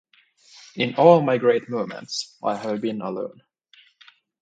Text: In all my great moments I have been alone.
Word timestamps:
In 0.77 0.95
all 0.95 1.21
my 1.21 1.37
great 1.37 1.69
moments 1.69 2.35
I 2.43 2.55
have 2.55 2.81
been 2.81 3.01
alone. 3.03 3.43